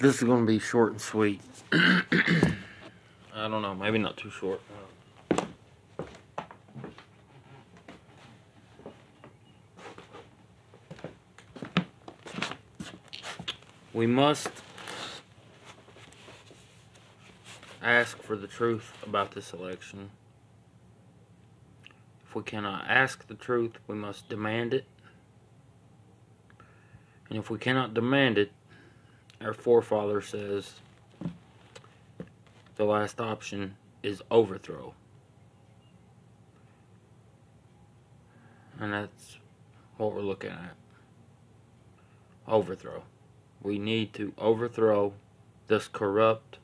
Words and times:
This 0.00 0.16
is 0.16 0.22
going 0.22 0.46
to 0.46 0.50
be 0.50 0.58
short 0.58 0.92
and 0.92 1.00
sweet. 1.00 1.42
I 1.70 2.54
don't 3.34 3.60
know, 3.60 3.74
maybe 3.74 3.98
not 3.98 4.16
too 4.16 4.30
short. 4.30 4.62
We 13.92 14.06
must 14.06 14.48
ask 17.82 18.16
for 18.22 18.36
the 18.36 18.46
truth 18.46 18.94
about 19.06 19.32
this 19.32 19.52
election. 19.52 20.12
If 22.26 22.34
we 22.34 22.42
cannot 22.42 22.86
ask 22.88 23.26
the 23.26 23.34
truth, 23.34 23.72
we 23.86 23.96
must 23.96 24.30
demand 24.30 24.72
it. 24.72 24.86
And 27.28 27.38
if 27.38 27.50
we 27.50 27.58
cannot 27.58 27.92
demand 27.92 28.38
it, 28.38 28.52
our 29.40 29.54
forefather 29.54 30.20
says 30.20 30.74
the 32.76 32.84
last 32.84 33.20
option 33.20 33.76
is 34.02 34.22
overthrow. 34.30 34.94
And 38.78 38.92
that's 38.92 39.38
what 39.96 40.14
we're 40.14 40.22
looking 40.22 40.50
at. 40.50 40.74
Overthrow. 42.48 43.02
We 43.62 43.78
need 43.78 44.14
to 44.14 44.32
overthrow 44.38 45.12
this 45.66 45.86
corrupt, 45.88 46.58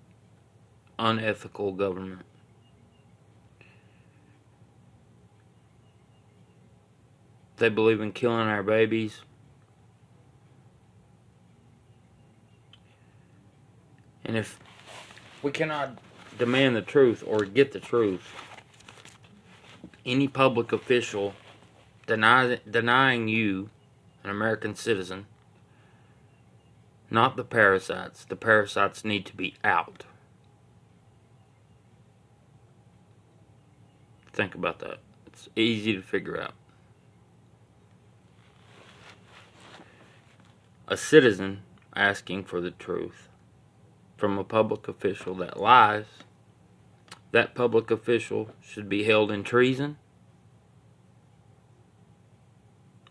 unethical 0.99 1.73
government. 1.73 2.25
They 7.59 7.69
believe 7.69 8.01
in 8.01 8.13
killing 8.13 8.49
our 8.49 8.63
babies. 8.63 9.21
And 14.27 14.37
if 14.37 14.59
we 15.41 15.53
cannot 15.53 15.99
demand 16.37 16.75
the 16.75 16.83
truth 16.83 17.23
or 17.25 17.45
get 17.45 17.71
the 17.71 17.79
truth, 17.79 18.35
any 20.05 20.27
public 20.27 20.73
official 20.73 21.35
deny, 22.07 22.59
denying 22.69 23.29
you, 23.29 23.71
an 24.25 24.31
American 24.31 24.75
citizen, 24.75 25.27
not 27.09 27.37
the 27.37 27.45
parasites, 27.45 28.25
the 28.25 28.35
parasites 28.35 29.05
need 29.05 29.25
to 29.27 29.37
be 29.37 29.55
out. 29.63 30.05
Think 34.33 34.57
about 34.57 34.81
that. 34.81 34.99
It's 35.29 35.49
easy 35.55 35.93
to 35.95 36.03
figure 36.03 36.41
out. 36.41 36.55
A 40.89 40.97
citizen 40.97 41.63
asking 41.95 42.45
for 42.45 42.61
the 42.61 42.73
truth 42.73 43.29
from 44.17 44.39
a 44.39 44.45
public 44.45 44.89
official 44.89 45.35
that 45.37 45.61
lies, 45.61 46.07
that 47.33 47.55
public 47.55 47.91
official 47.91 48.51
should 48.63 48.89
be 48.89 49.05
held 49.05 49.31
in 49.31 49.45
treason 49.45 49.99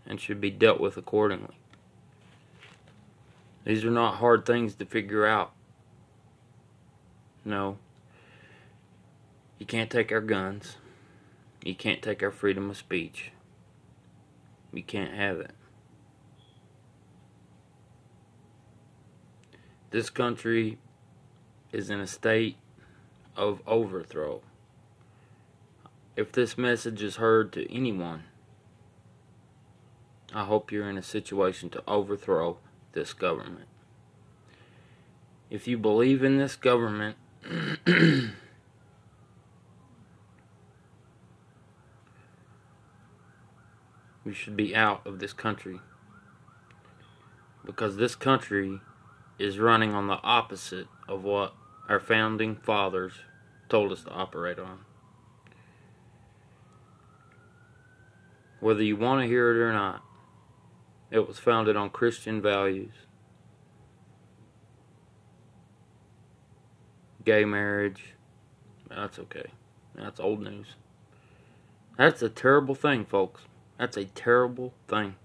and 0.06 0.20
should 0.20 0.42
be 0.42 0.52
dealt 0.52 0.80
with 0.80 0.97
accordingly. 0.97 1.58
These 3.66 3.84
are 3.84 3.92
not 3.92 4.16
hard 4.16 4.45
things 4.45 4.75
to 4.75 4.86
figure 4.86 5.25
out. 5.25 5.52
No. 7.44 7.78
You 9.59 9.66
can't 9.66 9.90
take 9.90 10.12
our 10.12 10.22
guns. 10.22 10.78
You 11.64 11.75
can't 11.75 12.02
take 12.02 12.22
our 12.22 12.31
freedom 12.31 12.69
of 12.69 12.78
speech. 12.78 13.31
You 14.72 14.84
can't 14.84 15.14
have 15.14 15.40
it. 15.40 15.52
This 19.90 20.09
country 20.09 20.78
is 21.76 21.90
in 21.90 22.00
a 22.00 22.08
state 22.08 22.56
of 23.36 23.62
overthrow. 23.68 24.41
If 26.16 26.31
this 26.31 26.58
message 26.58 27.03
is 27.03 27.18
heard 27.18 27.52
to 27.52 27.69
anyone, 27.69 28.24
I 30.34 30.46
hope 30.46 30.72
you're 30.72 30.90
in 30.90 30.97
a 30.97 31.03
situation 31.03 31.69
to 31.72 31.84
overthrow 31.85 32.59
this 32.94 33.12
government. 33.12 33.68
If 35.50 35.68
you 35.68 35.78
believe 35.78 36.24
in 36.24 36.38
this 36.38 36.56
government, 36.56 37.18
you 37.85 38.31
should 44.31 44.56
be 44.56 44.74
out 44.74 45.06
of 45.06 45.19
this 45.19 45.34
country. 45.34 45.81
Because 47.66 47.97
this 47.97 48.16
country 48.16 48.80
is 49.38 49.59
running 49.59 49.94
on 49.94 50.08
the 50.08 50.22
opposite 50.24 50.88
of 51.09 51.25
what 51.25 51.53
our 51.88 52.00
founding 52.00 52.56
fathers 52.56 53.13
told 53.69 53.91
us 53.91 54.03
to 54.03 54.12
operate 54.12 54.59
on. 54.59 54.79
Whether 58.59 58.84
you 58.84 58.96
want 58.96 59.22
to 59.22 59.28
hear 59.28 59.51
it 59.51 59.62
or 59.62 59.73
not, 59.73 60.03
it 61.12 61.28
was 61.28 61.38
founded 61.38 61.75
on 61.75 61.90
Christian 61.90 62.41
values. 62.41 62.94
Gay 67.23 67.46
marriage, 67.46 68.13
that's 68.90 69.19
okay. 69.19 69.52
That's 69.96 70.19
old 70.19 70.41
news. 70.41 70.75
That's 71.97 72.22
a 72.22 72.29
terrible 72.29 72.75
thing, 72.75 73.06
folks. 73.06 73.41
That's 73.78 73.97
a 73.97 74.06
terrible 74.06 74.73
thing. 74.88 75.16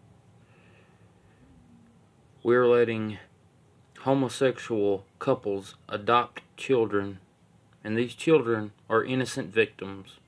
We're 2.42 2.66
letting 2.66 3.18
homosexual 4.00 5.04
couples 5.18 5.74
adopt 5.88 6.42
children, 6.60 7.18
and 7.82 7.96
these 7.96 8.14
children 8.14 8.72
are 8.88 9.02
innocent 9.02 9.52
victims 9.52 10.18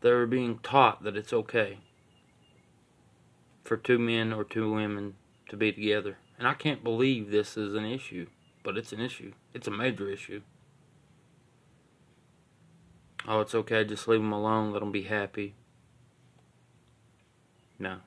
that 0.00 0.10
are 0.10 0.26
being 0.26 0.58
taught 0.58 1.04
that 1.04 1.16
it's 1.16 1.32
okay 1.32 1.78
for 3.62 3.76
two 3.76 3.98
men 3.98 4.32
or 4.32 4.42
two 4.42 4.72
women 4.72 5.14
to 5.48 5.56
be 5.56 5.70
together. 5.72 6.18
And 6.38 6.48
I 6.48 6.54
can't 6.54 6.82
believe 6.82 7.30
this 7.30 7.56
is 7.56 7.74
an 7.74 7.84
issue, 7.84 8.26
but 8.64 8.76
it's 8.76 8.92
an 8.92 9.00
issue. 9.00 9.32
It's 9.54 9.68
a 9.68 9.70
major 9.70 10.10
issue. 10.10 10.42
Oh, 13.28 13.40
it's 13.40 13.54
okay, 13.54 13.84
just 13.84 14.08
leave 14.08 14.20
them 14.20 14.32
alone, 14.32 14.72
let 14.72 14.80
them 14.80 14.90
be 14.90 15.02
happy. 15.02 15.54
No. 17.78 17.98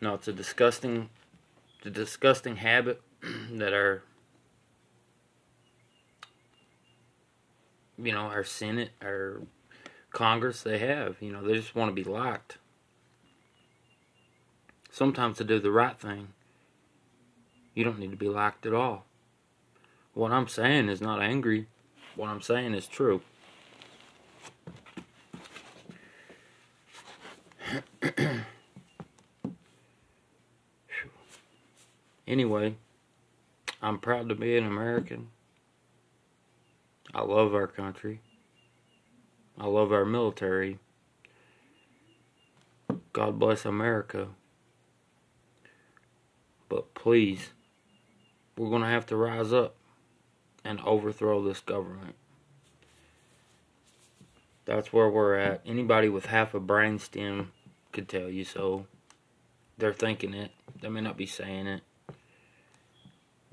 No, 0.00 0.14
it's 0.14 0.28
a 0.28 0.32
disgusting 0.32 1.08
the 1.82 1.90
disgusting 1.90 2.56
habit 2.56 3.02
that 3.52 3.72
our 3.72 4.02
you 7.98 8.12
know 8.12 8.22
our 8.22 8.44
senate 8.44 8.90
our 9.02 9.42
congress 10.12 10.62
they 10.62 10.78
have 10.78 11.16
you 11.20 11.30
know 11.30 11.42
they 11.42 11.54
just 11.54 11.74
want 11.74 11.90
to 11.90 11.94
be 11.94 12.08
liked. 12.08 12.58
Sometimes 14.90 15.38
to 15.38 15.44
do 15.44 15.58
the 15.58 15.72
right 15.72 15.98
thing 15.98 16.28
you 17.74 17.82
don't 17.82 17.98
need 17.98 18.12
to 18.12 18.16
be 18.16 18.28
liked 18.28 18.64
at 18.66 18.74
all. 18.74 19.04
What 20.12 20.32
i'm 20.32 20.48
saying 20.48 20.88
is 20.88 21.00
not 21.00 21.20
angry. 21.20 21.66
What 22.16 22.28
i'm 22.28 22.42
saying 22.42 22.74
is 22.74 22.86
true. 22.86 23.22
Anyway, 32.26 32.74
I'm 33.82 33.98
proud 33.98 34.28
to 34.30 34.34
be 34.34 34.56
an 34.56 34.66
American. 34.66 35.28
I 37.14 37.22
love 37.22 37.54
our 37.54 37.66
country. 37.66 38.20
I 39.58 39.66
love 39.66 39.92
our 39.92 40.04
military. 40.04 40.78
God 43.12 43.38
bless 43.38 43.64
America. 43.64 44.28
But 46.68 46.92
please, 46.94 47.50
we're 48.56 48.70
going 48.70 48.82
to 48.82 48.88
have 48.88 49.06
to 49.06 49.16
rise 49.16 49.52
up 49.52 49.76
and 50.64 50.80
overthrow 50.80 51.42
this 51.42 51.60
government. 51.60 52.16
That's 54.64 54.92
where 54.92 55.08
we're 55.08 55.36
at. 55.36 55.60
Anybody 55.66 56.08
with 56.08 56.26
half 56.26 56.54
a 56.54 56.60
brainstem 56.60 57.48
could 57.92 58.08
tell 58.08 58.28
you 58.28 58.44
so. 58.44 58.86
They're 59.76 59.92
thinking 59.92 60.34
it. 60.34 60.52
They 60.80 60.88
may 60.88 61.00
not 61.00 61.16
be 61.16 61.26
saying 61.26 61.66
it. 61.66 61.82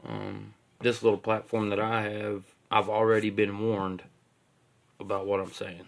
Um, 0.04 0.54
this 0.80 1.04
little 1.04 1.20
platform 1.20 1.70
that 1.70 1.80
I 1.80 2.04
have, 2.04 2.44
I've 2.72 2.88
already 2.88 3.30
been 3.30 3.60
warned 3.60 4.04
about 5.00 5.28
what 5.28 5.42
I'm 5.42 5.52
saying. 5.52 5.88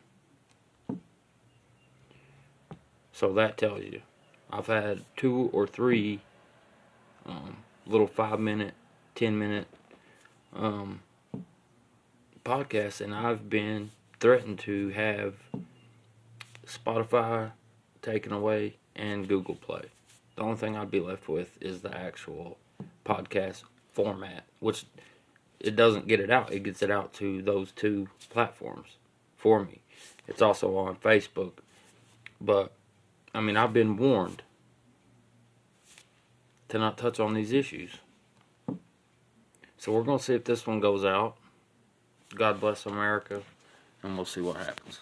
So 3.13 3.31
that 3.33 3.57
tells 3.57 3.83
you. 3.83 4.01
I've 4.51 4.68
had 4.68 5.01
two 5.15 5.50
or 5.53 5.65
three 5.65 6.19
um, 7.25 7.57
little 7.88 8.07
five 8.07 8.39
minute, 8.39 8.74
ten 9.15 9.39
minute 9.39 9.68
um, 10.53 11.01
podcasts, 12.44 13.00
and 13.00 13.15
I've 13.15 13.50
been 13.50 13.91
threatened 14.19 14.59
to 14.59 14.89
have 14.89 15.35
Spotify 16.68 17.51
taken 18.01 18.33
away 18.33 18.75
and 18.95 19.27
Google 19.27 19.56
Play. 19.56 19.83
The 20.35 20.41
only 20.41 20.57
thing 20.57 20.75
I'd 20.75 20.91
be 20.91 21.00
left 21.00 21.30
with 21.30 21.57
is 21.62 21.81
the 21.81 21.95
actual 21.95 22.57
podcast 23.06 23.63
format, 23.94 24.44
which 24.59 24.85
it 25.63 25.75
doesn't 25.77 26.07
get 26.07 26.19
it 26.19 26.30
out. 26.30 26.51
It 26.51 26.63
gets 26.63 26.81
it 26.81 26.92
out 26.92 27.13
to 27.13 27.42
those 27.42 27.71
two 27.71 28.10
platforms 28.30 28.98
for 29.38 29.63
me. 29.63 29.81
It's 30.27 30.42
also 30.42 30.77
on 30.77 30.98
Facebook. 30.98 31.54
But, 32.39 32.74
I 33.33 33.39
mean, 33.39 33.56
I've 33.56 33.74
been 33.74 33.95
warned 33.95 34.44
to 36.68 36.77
not 36.77 36.98
touch 36.98 37.19
on 37.19 37.33
these 37.33 37.54
issues. 37.54 37.92
So 39.77 39.92
we're 39.92 40.04
going 40.04 40.18
to 40.18 40.24
see 40.24 40.33
if 40.36 40.44
this 40.44 40.68
one 40.68 40.81
goes 40.81 41.06
out. 41.06 41.38
God 42.36 42.59
bless 42.59 42.86
America, 42.86 43.42
and 44.01 44.16
we'll 44.16 44.25
see 44.25 44.42
what 44.42 44.57
happens. 44.57 45.01